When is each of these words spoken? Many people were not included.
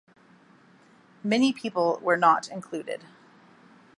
Many 1.23 1.53
people 1.53 1.99
were 2.01 2.17
not 2.17 2.49
included. 2.49 3.03